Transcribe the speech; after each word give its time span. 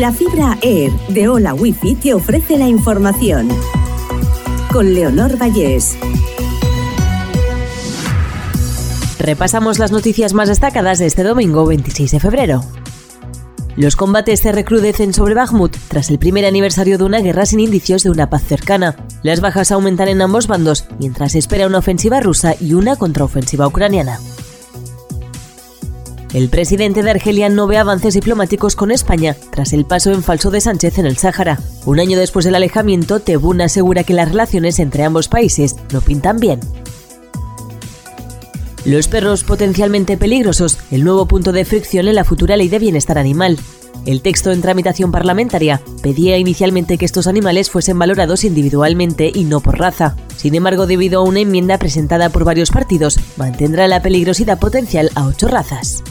La 0.00 0.10
fibra 0.10 0.58
Air 0.60 0.92
de 1.08 1.28
Hola 1.28 1.54
Wifi 1.54 1.94
te 1.94 2.14
ofrece 2.14 2.58
la 2.58 2.66
información. 2.66 3.48
Con 4.72 4.92
Leonor 4.92 5.40
Vallés. 5.40 5.96
Repasamos 9.20 9.78
las 9.78 9.92
noticias 9.92 10.34
más 10.34 10.48
destacadas 10.48 10.98
de 10.98 11.06
este 11.06 11.22
domingo 11.22 11.64
26 11.64 12.10
de 12.10 12.18
febrero. 12.18 12.64
Los 13.76 13.94
combates 13.94 14.40
se 14.40 14.50
recrudecen 14.50 15.14
sobre 15.14 15.34
Bakhmut 15.34 15.76
tras 15.86 16.10
el 16.10 16.18
primer 16.18 16.44
aniversario 16.44 16.98
de 16.98 17.04
una 17.04 17.20
guerra 17.20 17.46
sin 17.46 17.60
indicios 17.60 18.02
de 18.02 18.10
una 18.10 18.28
paz 18.28 18.42
cercana. 18.42 18.96
Las 19.22 19.40
bajas 19.40 19.70
aumentan 19.70 20.08
en 20.08 20.22
ambos 20.22 20.48
bandos 20.48 20.86
mientras 20.98 21.32
se 21.32 21.38
espera 21.38 21.68
una 21.68 21.78
ofensiva 21.78 22.18
rusa 22.18 22.56
y 22.60 22.74
una 22.74 22.96
contraofensiva 22.96 23.68
ucraniana. 23.68 24.18
El 26.34 26.48
presidente 26.48 27.04
de 27.04 27.12
Argelia 27.12 27.48
no 27.48 27.68
ve 27.68 27.78
avances 27.78 28.14
diplomáticos 28.14 28.74
con 28.74 28.90
España 28.90 29.36
tras 29.52 29.72
el 29.72 29.84
paso 29.84 30.10
en 30.10 30.24
falso 30.24 30.50
de 30.50 30.60
Sánchez 30.60 30.98
en 30.98 31.06
el 31.06 31.16
Sáhara. 31.16 31.60
Un 31.86 32.00
año 32.00 32.18
después 32.18 32.44
del 32.44 32.56
alejamiento, 32.56 33.20
Tebún 33.20 33.60
asegura 33.60 34.02
que 34.02 34.14
las 34.14 34.30
relaciones 34.30 34.80
entre 34.80 35.04
ambos 35.04 35.28
países 35.28 35.76
no 35.92 36.00
pintan 36.00 36.40
bien. 36.40 36.58
Los 38.84 39.06
perros 39.06 39.44
potencialmente 39.44 40.16
peligrosos, 40.16 40.78
el 40.90 41.04
nuevo 41.04 41.26
punto 41.26 41.52
de 41.52 41.64
fricción 41.64 42.08
en 42.08 42.16
la 42.16 42.24
futura 42.24 42.56
ley 42.56 42.68
de 42.68 42.80
bienestar 42.80 43.16
animal. 43.16 43.56
El 44.04 44.20
texto 44.20 44.50
en 44.50 44.60
tramitación 44.60 45.12
parlamentaria 45.12 45.80
pedía 46.02 46.36
inicialmente 46.36 46.98
que 46.98 47.04
estos 47.04 47.28
animales 47.28 47.70
fuesen 47.70 47.96
valorados 47.96 48.42
individualmente 48.42 49.30
y 49.32 49.44
no 49.44 49.60
por 49.60 49.78
raza. 49.78 50.16
Sin 50.36 50.56
embargo, 50.56 50.88
debido 50.88 51.20
a 51.20 51.22
una 51.22 51.38
enmienda 51.38 51.78
presentada 51.78 52.28
por 52.30 52.42
varios 52.42 52.72
partidos, 52.72 53.20
mantendrá 53.36 53.86
la 53.86 54.02
peligrosidad 54.02 54.58
potencial 54.58 55.10
a 55.14 55.26
ocho 55.26 55.46
razas. 55.46 56.02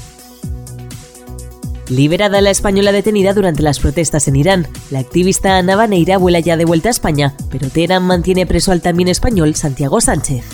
Liberada 1.90 2.40
la 2.40 2.50
española 2.50 2.92
detenida 2.92 3.34
durante 3.34 3.62
las 3.62 3.80
protestas 3.80 4.28
en 4.28 4.38
Irán, 4.38 4.68
la 4.90 5.00
activista 5.00 5.58
Ana 5.58 5.76
Baneira 5.76 6.18
vuela 6.18 6.40
ya 6.40 6.56
de 6.56 6.66
vuelta 6.66 6.88
a 6.88 6.92
España, 6.92 7.36
pero 7.52 7.70
Teherán 7.70 8.04
mantiene 8.04 8.46
preso 8.46 8.72
al 8.72 8.82
también 8.82 9.10
español 9.10 9.54
Santiago 9.56 10.00
Sánchez. 10.00 10.46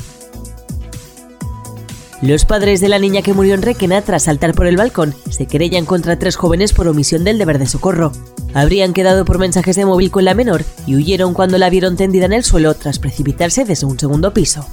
Los 2.22 2.44
padres 2.44 2.81
de 2.81 2.90
la 2.90 3.00
niña 3.00 3.22
que 3.22 3.34
murió 3.34 3.53
en 3.53 3.62
Requena 3.62 4.02
tras 4.02 4.23
saltar 4.23 4.53
por 4.53 4.66
el 4.66 4.76
balcón 4.76 5.16
se 5.30 5.45
querellan 5.45 5.86
contra 5.86 6.20
tres 6.20 6.36
jóvenes 6.36 6.73
por 6.73 6.88
omisión 6.88 7.23
del 7.23 7.38
deber 7.38 7.59
de 7.59 7.68
socorro. 7.68 8.12
Habrían 8.53 8.92
quedado 8.92 9.23
por 9.23 9.38
mensajes 9.38 9.75
de 9.78 9.86
móvil 9.86 10.12
con 10.12 10.25
la 10.25 10.34
menor 10.34 10.66
y 10.86 10.96
huyeron 10.96 11.34
cuando 11.34 11.58
la 11.58 11.70
vieron 11.70 11.96
tendida 11.96 12.25
en 12.25 12.34
el 12.34 12.44
suelo 12.44 12.73
tras 12.73 13.00
precipitarse 13.00 13.64
desde 13.64 13.86
un 13.86 13.98
segundo 13.98 14.34
piso. 14.34 14.66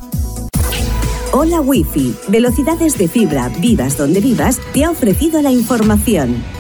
Hola 1.33 1.61
Wi-Fi, 1.61 2.17
velocidades 2.28 2.97
de 2.97 3.08
fibra, 3.08 3.50
vivas 3.61 3.97
donde 3.98 4.20
vivas, 4.20 4.58
te 4.73 4.84
ha 4.84 4.91
ofrecido 4.91 5.42
la 5.42 5.52
información. 5.52 6.55